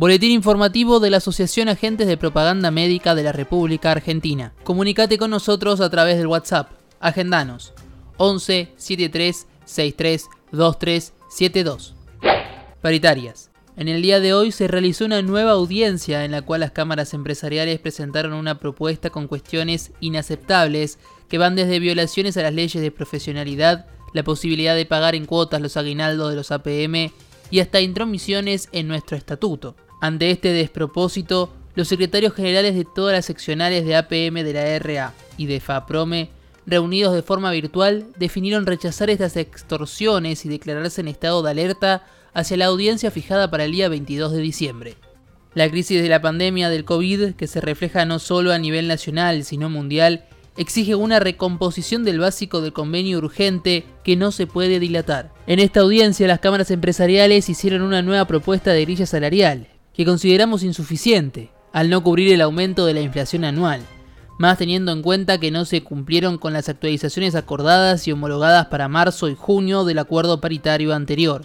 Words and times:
Boletín 0.00 0.30
informativo 0.30 0.98
de 0.98 1.10
la 1.10 1.18
Asociación 1.18 1.68
Agentes 1.68 2.06
de 2.06 2.16
Propaganda 2.16 2.70
Médica 2.70 3.14
de 3.14 3.22
la 3.22 3.32
República 3.32 3.90
Argentina. 3.90 4.54
Comunicate 4.64 5.18
con 5.18 5.30
nosotros 5.30 5.82
a 5.82 5.90
través 5.90 6.16
del 6.16 6.26
WhatsApp. 6.26 6.70
Agendanos 7.00 7.74
11 8.16 8.72
73 8.76 9.46
63 9.66 10.26
23 10.52 11.12
72. 11.28 11.94
Paritarias. 12.80 13.50
En 13.76 13.88
el 13.88 14.00
día 14.00 14.20
de 14.20 14.32
hoy 14.32 14.52
se 14.52 14.68
realizó 14.68 15.04
una 15.04 15.20
nueva 15.20 15.50
audiencia 15.50 16.24
en 16.24 16.30
la 16.30 16.40
cual 16.40 16.60
las 16.60 16.70
cámaras 16.70 17.12
empresariales 17.12 17.78
presentaron 17.78 18.32
una 18.32 18.58
propuesta 18.58 19.10
con 19.10 19.28
cuestiones 19.28 19.92
inaceptables 20.00 20.98
que 21.28 21.36
van 21.36 21.56
desde 21.56 21.78
violaciones 21.78 22.38
a 22.38 22.42
las 22.42 22.54
leyes 22.54 22.82
de 22.82 22.90
profesionalidad, 22.90 23.84
la 24.14 24.22
posibilidad 24.22 24.74
de 24.74 24.86
pagar 24.86 25.14
en 25.14 25.26
cuotas 25.26 25.60
los 25.60 25.76
aguinaldos 25.76 26.30
de 26.30 26.36
los 26.36 26.52
APM 26.52 27.12
y 27.50 27.60
hasta 27.60 27.82
intromisiones 27.82 28.70
en 28.72 28.88
nuestro 28.88 29.18
estatuto. 29.18 29.76
Ante 30.00 30.30
este 30.30 30.52
despropósito, 30.52 31.52
los 31.74 31.88
secretarios 31.88 32.32
generales 32.34 32.74
de 32.74 32.86
todas 32.86 33.14
las 33.14 33.26
seccionales 33.26 33.84
de 33.84 33.96
APM 33.96 34.42
de 34.42 34.52
la 34.52 34.78
RA 34.78 35.14
y 35.36 35.46
de 35.46 35.60
FAPROME, 35.60 36.30
reunidos 36.66 37.14
de 37.14 37.22
forma 37.22 37.50
virtual, 37.50 38.06
definieron 38.18 38.66
rechazar 38.66 39.10
estas 39.10 39.36
extorsiones 39.36 40.44
y 40.44 40.48
declararse 40.48 41.00
en 41.02 41.08
estado 41.08 41.42
de 41.42 41.50
alerta 41.50 42.04
hacia 42.32 42.56
la 42.56 42.66
audiencia 42.66 43.10
fijada 43.10 43.50
para 43.50 43.64
el 43.64 43.72
día 43.72 43.88
22 43.88 44.32
de 44.32 44.40
diciembre. 44.40 44.94
La 45.54 45.68
crisis 45.68 46.00
de 46.00 46.08
la 46.08 46.22
pandemia 46.22 46.70
del 46.70 46.84
COVID, 46.84 47.34
que 47.34 47.46
se 47.46 47.60
refleja 47.60 48.04
no 48.04 48.20
solo 48.20 48.52
a 48.52 48.58
nivel 48.58 48.88
nacional, 48.88 49.44
sino 49.44 49.68
mundial, 49.68 50.24
exige 50.56 50.94
una 50.94 51.18
recomposición 51.18 52.04
del 52.04 52.20
básico 52.20 52.60
del 52.60 52.72
convenio 52.72 53.18
urgente 53.18 53.84
que 54.04 54.16
no 54.16 54.32
se 54.32 54.46
puede 54.46 54.78
dilatar. 54.78 55.32
En 55.46 55.58
esta 55.58 55.80
audiencia 55.80 56.26
las 56.26 56.40
cámaras 56.40 56.70
empresariales 56.70 57.48
hicieron 57.48 57.82
una 57.82 58.02
nueva 58.02 58.26
propuesta 58.26 58.72
de 58.72 58.84
grilla 58.84 59.06
salarial, 59.06 59.68
que 60.00 60.06
consideramos 60.06 60.62
insuficiente, 60.62 61.50
al 61.74 61.90
no 61.90 62.02
cubrir 62.02 62.32
el 62.32 62.40
aumento 62.40 62.86
de 62.86 62.94
la 62.94 63.02
inflación 63.02 63.44
anual, 63.44 63.82
más 64.38 64.56
teniendo 64.56 64.92
en 64.92 65.02
cuenta 65.02 65.36
que 65.36 65.50
no 65.50 65.66
se 65.66 65.84
cumplieron 65.84 66.38
con 66.38 66.54
las 66.54 66.70
actualizaciones 66.70 67.34
acordadas 67.34 68.08
y 68.08 68.12
homologadas 68.12 68.68
para 68.68 68.88
marzo 68.88 69.28
y 69.28 69.34
junio 69.34 69.84
del 69.84 69.98
acuerdo 69.98 70.40
paritario 70.40 70.94
anterior. 70.94 71.44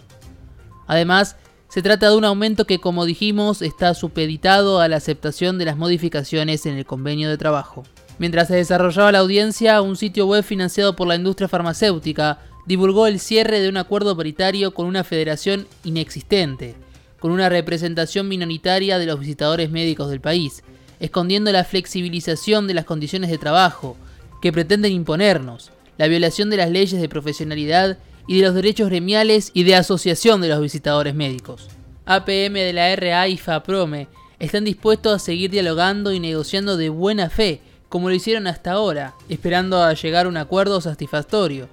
Además, 0.87 1.35
se 1.67 1.81
trata 1.81 2.09
de 2.09 2.15
un 2.15 2.23
aumento 2.23 2.65
que, 2.65 2.79
como 2.79 3.03
dijimos, 3.03 3.61
está 3.61 3.93
supeditado 3.93 4.79
a 4.79 4.87
la 4.87 4.95
aceptación 4.95 5.57
de 5.57 5.65
las 5.65 5.75
modificaciones 5.75 6.65
en 6.65 6.77
el 6.77 6.85
convenio 6.85 7.29
de 7.29 7.37
trabajo. 7.37 7.83
Mientras 8.19 8.47
se 8.47 8.55
desarrollaba 8.55 9.11
la 9.11 9.19
audiencia, 9.19 9.81
un 9.81 9.97
sitio 9.97 10.27
web 10.27 10.45
financiado 10.45 10.95
por 10.95 11.09
la 11.09 11.15
industria 11.15 11.49
farmacéutica 11.49 12.39
divulgó 12.65 13.05
el 13.07 13.19
cierre 13.19 13.59
de 13.59 13.67
un 13.67 13.75
acuerdo 13.75 14.15
paritario 14.15 14.73
con 14.73 14.85
una 14.85 15.03
federación 15.03 15.67
inexistente, 15.83 16.77
con 17.25 17.31
una 17.31 17.49
representación 17.49 18.27
minoritaria 18.27 18.99
de 18.99 19.07
los 19.07 19.19
visitadores 19.19 19.71
médicos 19.71 20.11
del 20.11 20.21
país, 20.21 20.61
escondiendo 20.99 21.51
la 21.51 21.63
flexibilización 21.63 22.67
de 22.67 22.75
las 22.75 22.85
condiciones 22.85 23.31
de 23.31 23.39
trabajo 23.39 23.97
que 24.43 24.53
pretenden 24.53 24.91
imponernos, 24.91 25.71
la 25.97 26.05
violación 26.05 26.51
de 26.51 26.57
las 26.57 26.69
leyes 26.69 27.01
de 27.01 27.09
profesionalidad 27.09 27.97
y 28.27 28.37
de 28.37 28.45
los 28.45 28.53
derechos 28.53 28.89
gremiales 28.89 29.49
y 29.55 29.63
de 29.63 29.73
asociación 29.73 30.39
de 30.39 30.49
los 30.49 30.61
visitadores 30.61 31.15
médicos. 31.15 31.67
APM 32.05 32.53
de 32.53 32.73
la 32.73 32.95
RA 32.95 33.27
y 33.27 33.37
FAPROME 33.37 34.07
están 34.37 34.63
dispuestos 34.63 35.11
a 35.11 35.17
seguir 35.17 35.49
dialogando 35.49 36.13
y 36.13 36.19
negociando 36.19 36.77
de 36.77 36.89
buena 36.89 37.31
fe 37.31 37.59
como 37.89 38.07
lo 38.07 38.13
hicieron 38.13 38.45
hasta 38.45 38.73
ahora, 38.73 39.15
esperando 39.29 39.81
a 39.81 39.95
llegar 39.95 40.27
a 40.27 40.29
un 40.29 40.37
acuerdo 40.37 40.79
satisfactorio. 40.79 41.69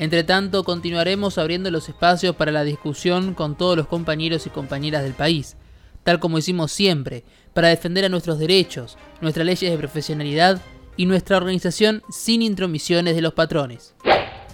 Entre 0.00 0.24
tanto, 0.24 0.64
continuaremos 0.64 1.36
abriendo 1.36 1.70
los 1.70 1.86
espacios 1.90 2.34
para 2.34 2.50
la 2.50 2.64
discusión 2.64 3.34
con 3.34 3.54
todos 3.54 3.76
los 3.76 3.86
compañeros 3.86 4.46
y 4.46 4.50
compañeras 4.50 5.02
del 5.02 5.12
país, 5.12 5.58
tal 6.04 6.18
como 6.18 6.38
hicimos 6.38 6.72
siempre, 6.72 7.22
para 7.52 7.68
defender 7.68 8.06
a 8.06 8.08
nuestros 8.08 8.38
derechos, 8.38 8.96
nuestras 9.20 9.44
leyes 9.44 9.70
de 9.70 9.76
profesionalidad 9.76 10.58
y 10.96 11.04
nuestra 11.04 11.36
organización 11.36 12.02
sin 12.08 12.40
intromisiones 12.40 13.14
de 13.14 13.20
los 13.20 13.34
patrones. 13.34 13.94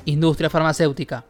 Industria 0.04 0.50
farmacéutica. 0.50 1.26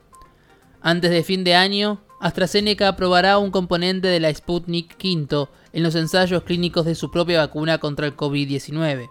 Antes 0.81 1.11
de 1.11 1.23
fin 1.23 1.45
de 1.45 1.55
año, 1.55 2.01
AstraZeneca 2.19 2.89
aprobará 2.89 3.37
un 3.37 3.51
componente 3.51 4.09
de 4.09 4.21
la 4.21 4.33
Sputnik 4.33 4.97
V 4.99 5.47
en 5.75 5.83
los 5.83 5.95
ensayos 5.95 6.43
clínicos 6.43 6.87
de 6.87 6.95
su 6.95 7.11
propia 7.11 7.41
vacuna 7.41 7.77
contra 7.77 8.07
el 8.07 8.17
COVID-19. 8.17 9.11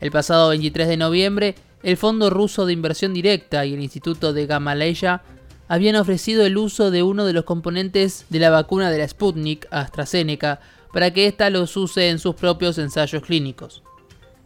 El 0.00 0.10
pasado 0.10 0.50
23 0.50 0.86
de 0.86 0.96
noviembre, 0.98 1.54
el 1.82 1.96
Fondo 1.96 2.30
Ruso 2.30 2.66
de 2.66 2.72
Inversión 2.72 3.14
Directa 3.14 3.64
y 3.64 3.74
el 3.74 3.82
Instituto 3.82 4.32
de 4.32 4.46
Gamaleya 4.46 5.22
habían 5.68 5.96
ofrecido 5.96 6.44
el 6.44 6.56
uso 6.56 6.90
de 6.90 7.02
uno 7.02 7.24
de 7.24 7.32
los 7.32 7.44
componentes 7.44 8.24
de 8.30 8.38
la 8.38 8.50
vacuna 8.50 8.90
de 8.90 8.98
la 8.98 9.08
Sputnik 9.08 9.66
AstraZeneca 9.70 10.60
para 10.92 11.12
que 11.12 11.26
ésta 11.26 11.50
los 11.50 11.76
use 11.76 12.08
en 12.08 12.18
sus 12.18 12.34
propios 12.34 12.78
ensayos 12.78 13.22
clínicos. 13.22 13.82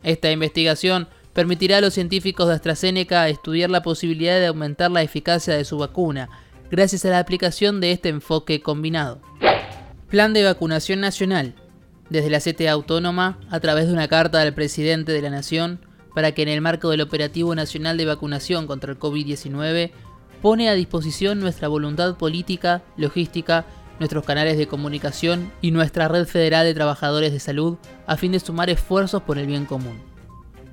Esta 0.02 0.30
investigación 0.30 1.08
permitirá 1.32 1.78
a 1.78 1.80
los 1.80 1.94
científicos 1.94 2.48
de 2.48 2.54
AstraZeneca 2.54 3.28
estudiar 3.28 3.70
la 3.70 3.82
posibilidad 3.82 4.38
de 4.38 4.48
aumentar 4.48 4.90
la 4.90 5.02
eficacia 5.02 5.54
de 5.54 5.64
su 5.64 5.78
vacuna 5.78 6.28
gracias 6.70 7.04
a 7.04 7.10
la 7.10 7.20
aplicación 7.20 7.80
de 7.80 7.92
este 7.92 8.08
enfoque 8.08 8.60
combinado. 8.60 9.20
Plan 10.08 10.32
de 10.32 10.42
vacunación 10.42 11.00
nacional 11.00 11.54
desde 12.10 12.30
la 12.30 12.40
CTA 12.40 12.72
Autónoma 12.72 13.38
a 13.48 13.60
través 13.60 13.86
de 13.86 13.92
una 13.92 14.08
carta 14.08 14.40
del 14.40 14.52
presidente 14.52 15.12
de 15.12 15.22
la 15.22 15.30
Nación 15.30 15.80
para 16.14 16.32
que 16.32 16.42
en 16.42 16.48
el 16.48 16.60
marco 16.60 16.90
del 16.90 17.00
Operativo 17.00 17.54
Nacional 17.54 17.96
de 17.96 18.06
Vacunación 18.06 18.66
contra 18.66 18.92
el 18.92 18.98
COVID-19 18.98 19.92
pone 20.40 20.68
a 20.68 20.74
disposición 20.74 21.40
nuestra 21.40 21.68
voluntad 21.68 22.16
política, 22.16 22.82
logística, 22.96 23.64
nuestros 23.98 24.24
canales 24.24 24.58
de 24.58 24.66
comunicación 24.66 25.52
y 25.60 25.70
nuestra 25.70 26.08
red 26.08 26.26
federal 26.26 26.66
de 26.66 26.74
trabajadores 26.74 27.32
de 27.32 27.40
salud 27.40 27.76
a 28.06 28.16
fin 28.16 28.32
de 28.32 28.40
sumar 28.40 28.68
esfuerzos 28.68 29.22
por 29.22 29.38
el 29.38 29.46
bien 29.46 29.64
común. 29.64 30.00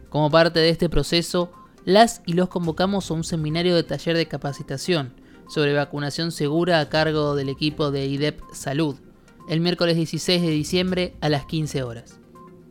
Como 0.10 0.32
parte 0.32 0.60
de 0.60 0.70
este 0.70 0.90
proceso, 0.90 1.52
las 1.86 2.22
y 2.26 2.34
los 2.34 2.50
convocamos 2.50 3.10
a 3.10 3.14
un 3.14 3.24
seminario 3.24 3.76
de 3.76 3.84
taller 3.84 4.18
de 4.18 4.28
capacitación 4.28 5.14
sobre 5.48 5.74
vacunación 5.74 6.32
segura 6.32 6.80
a 6.80 6.90
cargo 6.90 7.36
del 7.36 7.50
equipo 7.50 7.92
de 7.92 8.06
IDEP 8.06 8.42
Salud, 8.54 8.96
el 9.50 9.62
miércoles 9.62 9.96
16 9.96 10.42
de 10.42 10.50
diciembre 10.50 11.16
a 11.22 11.30
las 11.30 11.46
15 11.46 11.84
horas. 11.84 12.19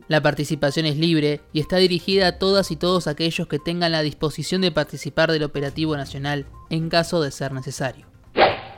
La 0.09 0.21
participación 0.21 0.85
es 0.87 0.97
libre 0.97 1.41
y 1.53 1.59
está 1.59 1.77
dirigida 1.77 2.27
a 2.27 2.39
todas 2.39 2.71
y 2.71 2.75
todos 2.75 3.05
aquellos 3.05 3.47
que 3.47 3.59
tengan 3.59 3.91
la 3.91 4.01
disposición 4.01 4.61
de 4.61 4.71
participar 4.71 5.31
del 5.31 5.43
operativo 5.43 5.95
nacional 5.95 6.47
en 6.71 6.89
caso 6.89 7.21
de 7.21 7.29
ser 7.29 7.53
necesario. 7.53 8.07